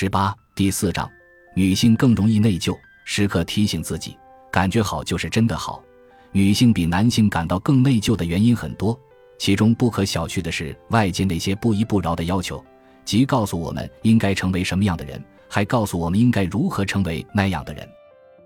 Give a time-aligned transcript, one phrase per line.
[0.00, 1.10] 十八第四章，
[1.56, 2.72] 女性更容易内疚，
[3.04, 4.16] 时刻提醒自己，
[4.48, 5.82] 感觉好就是真的好。
[6.30, 8.96] 女性比男性感到更内疚的原因很多，
[9.40, 12.64] 其中不可小觑的是外界那些不依不饶的要求，
[13.04, 17.84] 即告诉我们应该成为什么样的人，还告诉我们应该如何成为那样的人。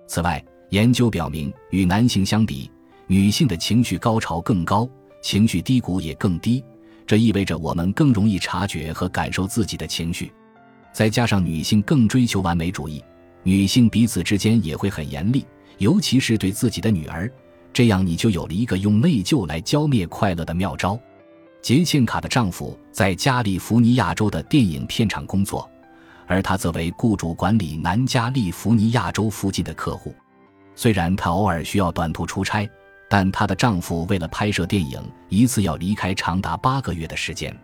[0.06, 2.70] 此外，研究表明，与男性相比，
[3.06, 4.88] 女性的情绪高潮更高，
[5.20, 6.64] 情绪低谷也更低。
[7.06, 10.32] 这意味着我们更容易察觉和感受自己的情绪。
[10.92, 13.02] 再加上女性更追求完美主义，
[13.42, 15.44] 女性彼此之间也会很严厉，
[15.78, 17.30] 尤其是对自己的女儿。
[17.72, 20.98] 这样，你就有了一个用内疚来浇灭快乐的妙招。
[21.62, 25.70] 杰茜卡的丈夫在加利福尼亚州的电影片场工作，
[26.26, 30.14] 而她则为雇主管理南加利福尼亚州附近的客户。
[30.74, 32.68] 虽然她偶尔需要短途出差，
[33.08, 37.56] 但她的丈夫为了拍摄电影，一次要离开长达八个月的时间。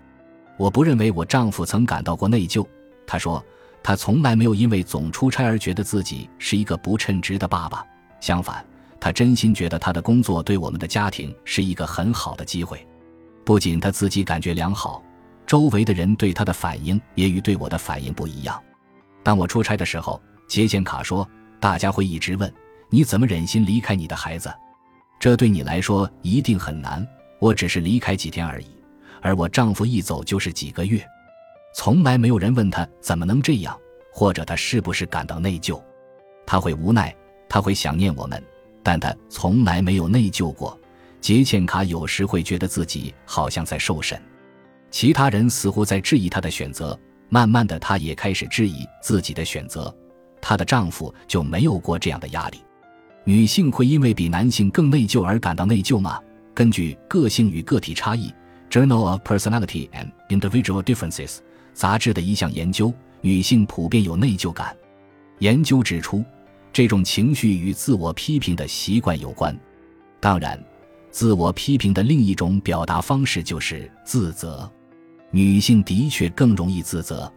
[0.57, 2.67] 我不认为我丈夫曾感到过内疚。
[3.09, 3.45] 他说，
[3.83, 7.85] 他从来没有因为总出差而觉得自己是一个不称职的爸爸。
[8.21, 8.65] 相反。
[9.01, 12.85] 他真心觉得他的工作对我们的家庭是一个很好的机会，
[13.45, 15.01] 不仅他自己感觉良好，
[15.47, 18.61] 周围的人对他的反应也与对我的反应不一样。
[19.23, 21.25] 当我出差的时候，杰茜卡说
[21.61, 22.53] ：“大家会一直问
[22.91, 24.53] 你怎么忍心离开你的孩子，
[25.21, 27.07] 这对你来说一定很难。
[27.39, 28.67] 我只是离开几天而已，
[29.23, 31.07] 而我丈夫一走就是几个月，
[31.75, 33.79] 从来没有人问他怎么能这样，
[34.13, 35.81] 或者他是不是感到内疚。
[36.47, 37.15] 他会无奈，
[37.49, 38.43] 他会想念我们。”
[38.83, 40.79] 但他从来没有内疚过。
[41.21, 44.19] 杰茜卡有时会觉得自己好像在受审，
[44.91, 46.99] 其他人似乎在质疑她的选择。
[47.29, 49.95] 慢慢的，她也开始质疑自己的选择。
[50.41, 52.63] 她的丈夫就没有过这样的压力。
[53.25, 56.19] 女性会因为比男性更内疚而感到内疚吗？
[56.55, 58.33] 根据《个性与个体差异》
[58.71, 61.39] （Journal of Personality and Individual Differences）
[61.79, 64.77] 杂志的一项研究，女性普遍有内疚感。
[65.39, 66.25] 研究指出。
[66.71, 69.59] 这种情绪与自我批评的习惯有关，
[70.21, 70.63] 当然，
[71.11, 74.71] 自我批评的另一种表达方式就是自责。
[75.33, 77.33] 女性的确更容易自责，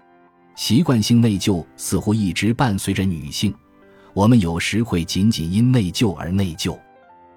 [0.55, 3.51] 习惯性内疚似乎一直伴随着女性。
[4.13, 6.77] 我们有时会仅仅因内疚而内疚，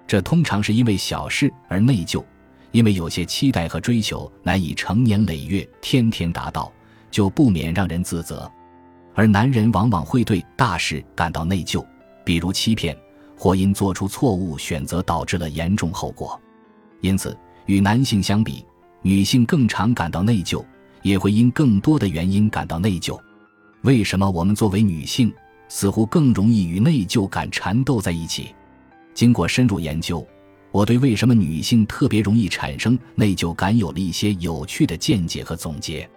[0.05, 2.23] 这通常是因为小事而内疚，
[2.71, 6.71] 因为有些期待和追求难以成年累月天天达到，
[7.15, 8.51] 就不免让人自责。
[9.13, 11.81] 而男人往往会对大事感到内疚，
[12.25, 12.93] 比如欺骗
[13.37, 16.37] 或因做出错误选择导致了严重后果。
[16.99, 17.33] 因此，
[17.67, 18.65] 与男性相比，
[19.01, 20.61] 女性更常感到内疚，
[21.03, 23.17] 也会因更多的原因感到内疚。
[23.83, 25.33] 为什么我们作为女性
[25.69, 28.53] 似乎更容易与内疚感缠斗在一起？
[29.13, 30.27] 经过深入研究，
[30.69, 36.09] 我对为什么女性特别容易产生内疚感有了一些有趣的见解和总结。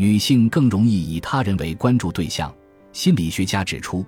[0.00, 2.50] 女性更容易以他人为关注对象。
[2.90, 4.02] 心理学家指出，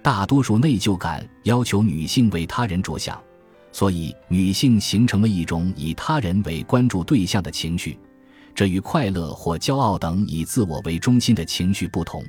[0.00, 3.20] 大多数内疚感要求女性为他人着想，
[3.72, 7.98] 所以女性形成了一种以他人为关注对象的情绪。
[8.54, 12.24] 这与快乐或骄傲等以自我为中心的情绪不同。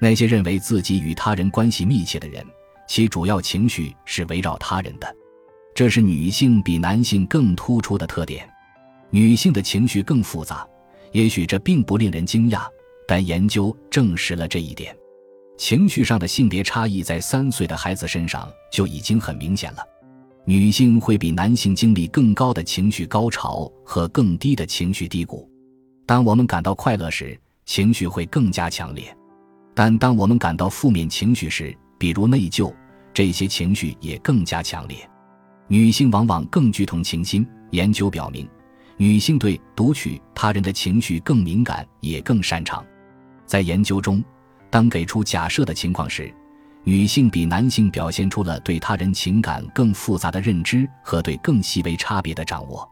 [0.00, 2.44] 那些认为自己与他人关系密切的人，
[2.88, 5.06] 其主要情绪是围绕他人的。
[5.72, 8.44] 这是女性比男性更突出的特点。
[9.10, 10.66] 女性的情绪更复杂。
[11.12, 12.66] 也许这并不令人惊讶，
[13.06, 14.96] 但研究证实了这一点。
[15.58, 19.82] 情绪上的性别差异在三岁的孩子身上就已经很明显了。
[20.46, 25.48] 女性会比男性经历更高的情绪高潮和更低的情绪低谷。
[26.06, 29.04] 当我们感到快乐时，情绪会更加强烈；
[29.74, 32.72] 但当我们感到负面情绪时，比如内疚，
[33.12, 34.96] 这些情绪也更加强烈。
[35.68, 37.46] 女性往往更具同情心。
[37.70, 38.48] 研究表明。
[39.00, 42.84] 女性对读取他人的情绪更敏感，也更擅长。
[43.46, 44.22] 在研究中，
[44.68, 46.30] 当给出假设的情况时，
[46.84, 52.86] 女性比男性表现出了对他人情感更复杂的认知和对更细微差别的掌握。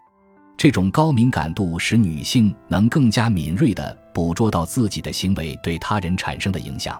[0.57, 6.99] 这种高敏感度使女性能更加敏锐地捕捉到自己的行为对他人产生的影响，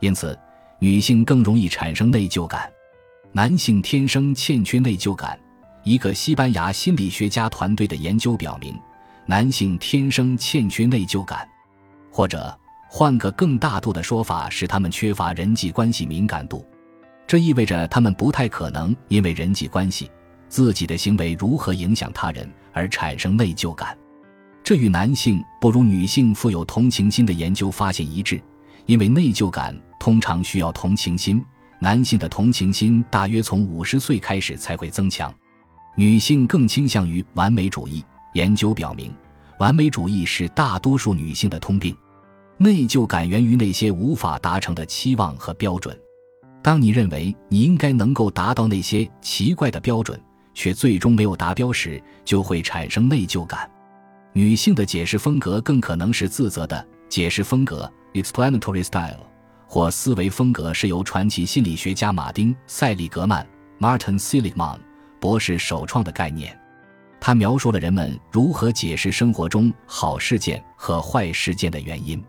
[0.00, 0.38] 因此，
[0.78, 2.70] 女性更容易产生内疚感。
[3.32, 5.40] 男性天生欠缺内疚感。
[5.84, 8.74] 一个西班牙心理学家团队的研究表明，
[9.26, 11.46] 男性天生欠缺内疚感，
[12.10, 12.58] 或者
[12.88, 16.66] 换个更大度的说法是，他们缺乏人际关系敏感度。
[17.26, 20.10] 这意味着他们不太可能因为人际关系、
[20.48, 23.94] 自己的行为如何影响他人而产生内疚感。
[24.62, 28.40] 这与男性不如女性富有同情心的研究发现一致，
[28.86, 31.44] 因为内疚感通常需要同情心，
[31.78, 35.30] 男性的同情心大约从五十岁开始才会增强。
[35.96, 38.04] 女性更倾向于完美主义。
[38.34, 39.14] 研究表明，
[39.58, 41.96] 完美主义是大多数女性的通病。
[42.56, 45.96] 内疚感源于那些无法达成的期望和标准。
[46.62, 50.20] 当你认为你应该能够达到那些奇怪的标准，
[50.52, 53.70] 却最终没有达标时，就会产生内疚感。
[54.32, 59.20] 女性的解释风格更可能是自责的解释风格 （explanatory style）
[59.66, 63.46] 或思维风格，是由传奇心理学家马丁·塞利格曼
[63.78, 64.78] （Martin Seligman）
[65.24, 66.54] 博士首创的概念。
[67.18, 72.22] 他描述了人们如何解释生活中好事件和坏事件的原因。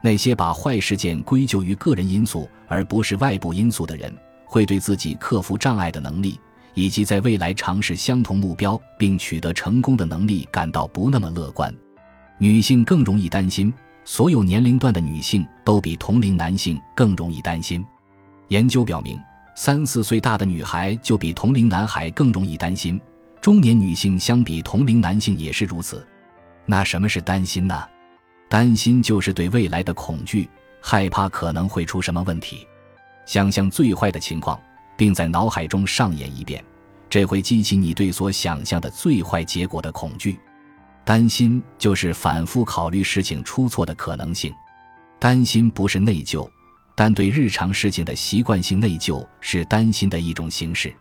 [0.00, 6.38] 那些把坏事件归咎于个人因素而不是外部因素的人，会对自己克服障碍的能力，
[6.74, 11.74] 以及在未来尝试相同目标并取得成功的能力感到不那么乐观。
[12.38, 13.74] 女性更容易担心，
[14.04, 17.84] 所有年龄段的女性都比同龄男性更容易担心。
[18.46, 19.18] 研究表明，
[19.60, 22.98] 三四岁大的女孩就比同龄男孩更容易担心，
[23.40, 26.06] 中年女性相比同龄男性也是如此。
[26.64, 27.84] 那什么是担心呢？
[28.48, 30.48] 担心就是对未来的恐惧，
[30.80, 32.64] 害怕可能会出什么问题，
[33.26, 34.56] 想象最坏的情况，
[34.96, 36.64] 并在脑海中上演一遍，
[37.10, 40.38] 这会激起你对所想象的最坏结果的恐惧。
[41.04, 44.54] 担心就是反复考虑事情出错的可能性。
[45.18, 46.48] 担心不是内疚，
[47.00, 50.92] 但对日常事情的习惯性内疚是担心的一种形式。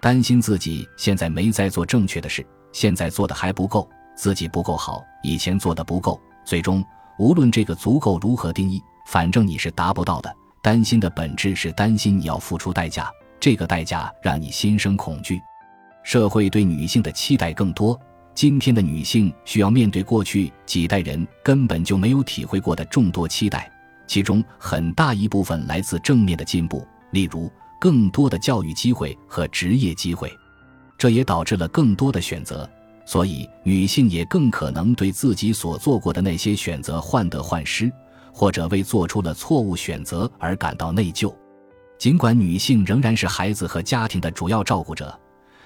[0.00, 6.20] 担心自己现在没在做正确的事，现在做的还不够，自己不够好，以前做的不够。
[6.44, 6.84] 最终，
[7.18, 10.32] 无论这个足够如何定义，反正你是达不到的。
[10.62, 13.10] 担心的本质是担心你要付出代价，
[13.40, 15.40] 这个代价让你心生恐惧。
[16.04, 17.98] 社会对女性的期待更多，
[18.32, 23.68] 今天的女性需要面对过去几代人根本就没有体会过的众多期待，
[24.12, 27.50] 其中很大一部分来自正面的进步，例如
[27.80, 30.30] 更多的教育机会和职业机会，
[30.98, 32.68] 这也导致了更多的选择。
[33.06, 37.90] 所以，女性也更可能对自己所做过的那些选择患得患失，
[38.34, 41.34] 或者为做出了错误选择而感到内疚。
[41.96, 45.18] 尽管女性仍然是孩子和家庭的主要照顾者，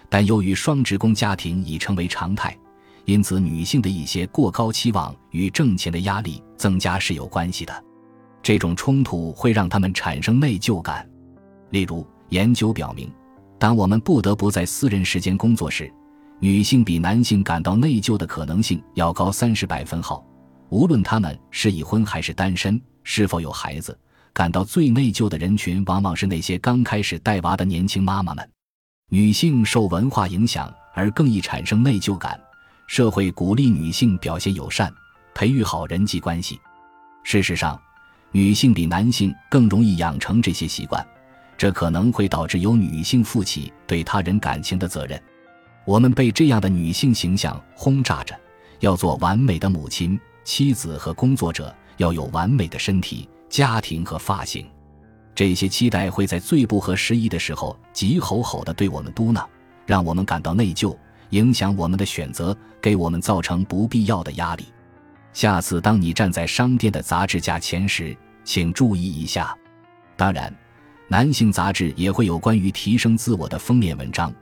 [0.09, 2.57] 但由于双职工家庭已成为常态，
[3.07, 7.86] 因此女性的一些过高期望与挣钱的压力增加是有关系的。
[8.47, 11.05] 这种冲突会让他们产生内疚感。
[11.71, 13.13] 例如，研究表明，
[13.59, 15.93] 当我们不得不在私人时间工作时，
[16.39, 20.25] 女性比男性感到内疚的可能性要高三十百分号，
[20.69, 23.99] 无论他们是已婚还是单身，是否有孩子，
[24.33, 28.49] 感到最内疚的人群往往是那些刚开始带娃的年轻妈妈们。
[29.09, 32.41] 女性受文化影响而更易产生内疚感，
[32.87, 34.89] 社会鼓励女性表现友善，
[35.35, 36.61] 培育好人际关系。
[37.25, 37.77] 事实上，
[38.37, 41.03] 女性比男性更容易养成这些习惯，
[41.57, 45.19] 这可能会导致由女性负起对他人感情的责任。
[45.87, 48.39] 我们被这样的女性形象轰炸着：
[48.81, 54.67] 要做完美的母亲、妻子和工作者，要有完美的身体、家庭和发型。
[55.35, 59.47] 这些期待会在最不合时宜的时候急吼吼地对我们嘟囔，
[59.87, 60.95] 让我们感到内疚，
[61.31, 64.67] 影响我们的选择，给我们造成不必要的压力。
[65.33, 68.15] 下次当你站在商店的杂志架前时，
[68.47, 69.55] 请注意一下。
[70.17, 70.51] 当然，
[71.09, 74.33] 男性杂志也会有关于提升自我的封面文章。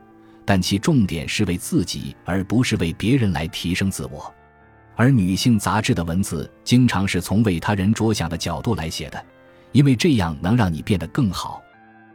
[0.44, 4.32] 但其重点是为自己，而不是为别人来提升自我。
[4.94, 9.24] 而女性杂志的文字经常是从为他人着想的角度来写的，
[9.72, 11.62] 因为这样能让你变得更好。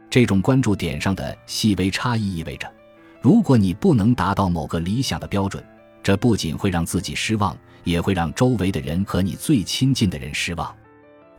[0.08, 2.72] 这种关注点上的细微差异意味着，
[3.20, 5.62] 如果你不能达到某个理想的标准，
[6.00, 10.72] 这不仅会让自己失望，也会让周围的人和你最亲近的人失望。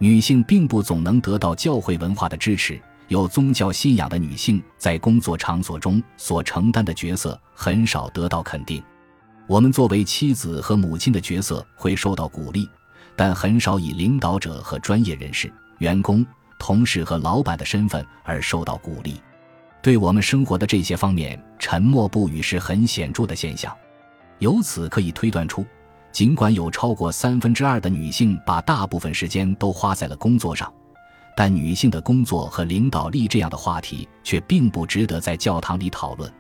[0.02, 2.82] 女性并不总能得到教会文化的支持。
[3.08, 8.82] 有宗教信仰的女性在工作场所中所承担的角色很少得到肯定。
[9.46, 12.68] 我们作为妻子和母亲的角色会受到鼓励，
[13.16, 16.26] 但很少以领导者和专业人士、员工、
[16.58, 19.22] 同事和老板的身份而受到鼓励。
[19.84, 23.72] 对我们生活的这些方面，沉默不语是很显著的现象。
[24.40, 25.64] 由此可以推断出，
[26.12, 30.72] 尽管有超过三分之二的女性把大部分时间都花在了工作上。
[31.36, 36.32] 但女性的工作和领导力这样的话题却并不值得在教堂里讨论。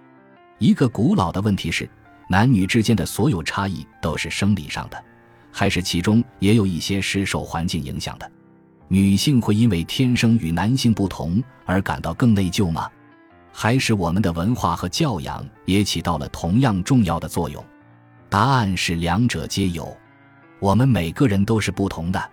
[0.59, 1.89] 一个古老的问题是：
[2.27, 5.03] 男女之间的所有差异都是生理上的，
[5.51, 8.29] 还是其中也有一些是受环境影响的？
[8.89, 12.89] 女性会因为天生与男性不同而感到更内疚吗？
[13.53, 17.63] 还是我们的文化和教养也起到了同样重要的作用？
[18.31, 19.93] 答案是两者皆有。
[20.61, 22.31] 我们每个人都是不同的。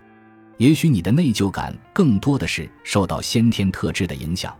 [0.57, 4.57] 也许你的内疚感更多的是受到先天特质的影响，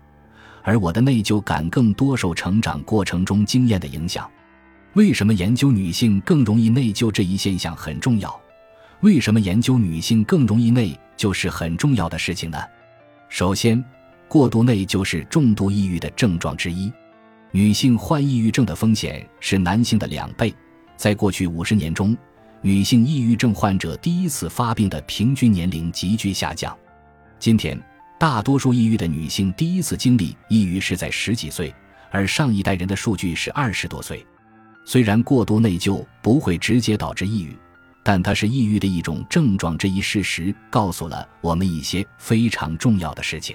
[0.65, 4.29] 而我的内疚感更多受成长过程中经验的影响。
[4.95, 8.37] 为什么研究女性更容易内疚这一现象很重要？
[9.03, 12.59] 为什么研究女性更容易内疚是很重要的事情呢？
[13.29, 13.85] 首先，
[14.27, 16.93] 过度内疚是重度抑郁的症状之一。
[17.53, 20.53] 女性患抑郁症的风险是男性的两倍。
[20.99, 22.15] 在过去五十年中，
[22.61, 26.77] 女性抑郁症患者第一次发病的平均年龄急剧下降。
[27.39, 27.81] 今天，
[28.19, 31.73] 大多数抑郁的女性第一次经历抑郁是在十几岁，
[32.11, 34.27] 而上一代人的数据是二十多岁。
[34.85, 37.57] 虽然过度内疚不会直接导致抑郁，
[38.03, 39.79] 但它是抑郁的一种症状。
[39.79, 43.55] 这一事实告诉了我们一些非常重要的事情。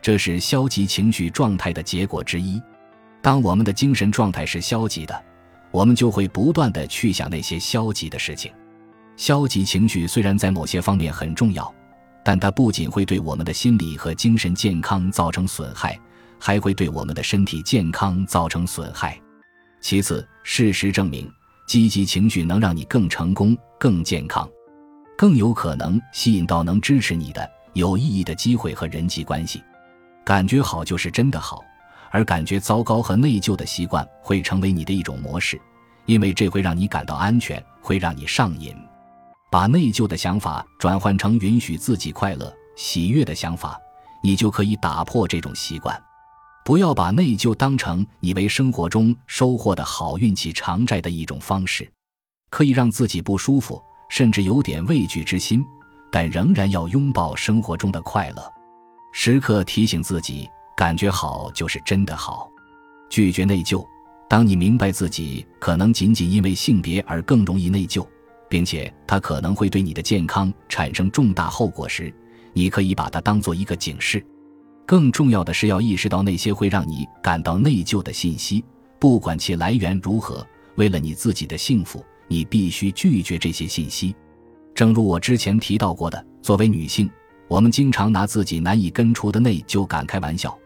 [0.00, 2.62] 这是消极情绪状态的结果之一。
[3.20, 5.24] 当我们的精神状态是消极的，
[5.70, 8.52] 我们就会不断的去想那些消极的事情。
[9.16, 11.74] 消极情绪虽然在某些方面很重要。
[12.24, 15.98] 但它不仅会对我们的心理和精神健康造成损害，
[16.38, 19.18] 还会对我们的身体健康造成损害。
[19.80, 21.26] 其次，事实证明，
[21.66, 24.46] 积极情绪能让你更成功、更健康，
[25.16, 29.62] 更有可能吸引到能支持你的有意义的机会和人际关系。
[30.22, 31.64] 感觉好就是真的好，
[32.10, 35.60] 而感觉糟糕和内疚的习惯会成为你的一种模式，
[36.06, 38.74] 因为这会让你感到安全，会让你上瘾。
[39.50, 43.80] 把内疚的想法转换成允许自己快乐、喜悦的想法，
[44.22, 45.98] 你就可以打破这种习惯。
[46.64, 51.90] 不要把内疚当成你为生活中收获的好运气偿债的一种方式，
[52.50, 55.64] 可以让自己不舒服，甚至有点畏惧之心，
[56.12, 58.52] 但仍然要拥抱生活中的快乐，
[59.14, 60.46] 时刻提醒自己，
[60.78, 62.48] 感觉好就是真的好。
[63.10, 63.84] 拒绝内疚。
[64.28, 68.06] 当你明白自己可能仅仅因为性别而更容易内疚。
[68.48, 72.10] 并且它可能会对你的健康产生重大后果时，
[72.52, 74.24] 你可以把它当做一个警示。
[74.86, 78.64] 更重要的是要意识到那些会让你感到内疚的信息，
[78.98, 80.46] 不管其来源如何。
[80.76, 84.14] 为了你自己的幸福，你必须拒绝这些信息。
[84.74, 87.10] 正如我之前提到过的，作为女性，
[87.48, 90.56] 我们经常拿自己难以根除的内疚感开玩笑，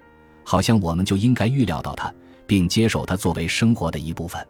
[0.44, 2.12] 好像我们就应该预料到它，
[2.46, 4.46] 并接受它作为生活的一部分。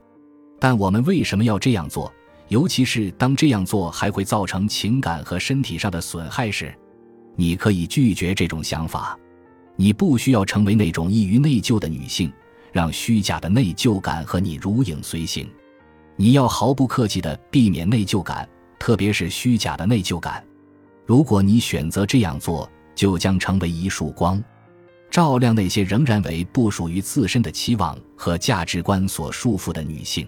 [0.61, 2.13] 但我们为什么要这样做？
[2.49, 6.75] 尤其是当这样做还会造成情感和身体上的损害时，
[7.35, 9.19] 你可以拒绝这种想法。
[9.75, 12.31] 你不需要成为那种易于内疚的女性，
[12.71, 15.49] 让虚假的内疚感和你如影随形。
[16.17, 18.47] 你要毫不客气地避免内疚感，
[18.79, 20.45] 特别是虚假的内疚感。
[21.07, 24.43] 如果你选择这样做，就将成为一束光，
[25.13, 30.27] 照亮那些仍然为不属于自身的期望和价值观所束缚的女性。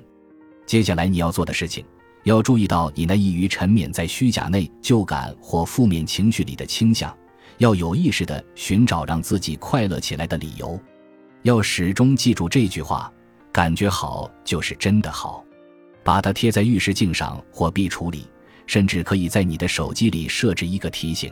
[0.67, 1.83] 接下来你要做的事情。
[2.25, 7.15] 要注意到你那易于沉湎在虚假内疚感或负面情绪里的倾向，
[7.59, 10.81] 要有意识地寻找让自己快乐起来的理由，
[11.43, 13.13] 要始终记住这句话：
[13.53, 15.45] 感觉好就是真的好。
[16.03, 18.27] 把它贴在浴室镜上或壁橱里，
[18.67, 21.31] 甚至可以在你的手机里设置一个提醒。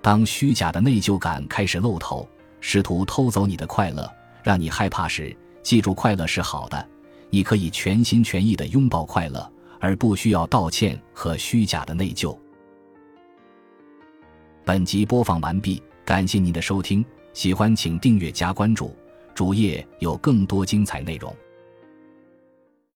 [0.00, 2.26] 当虚假的内疚感开始露头，
[2.66, 4.10] 试图偷走你的快乐，
[4.42, 6.88] 让你害怕时，记住快乐是好的，
[7.28, 9.52] 你可以全心全意的拥抱快乐。
[9.80, 12.34] 而不需要道歉和虚假的内疚。
[14.64, 17.04] 本集播放完毕，感谢您的收听，
[17.34, 18.96] 喜欢请订阅加关注，
[19.34, 21.36] 主页有更多精彩内容。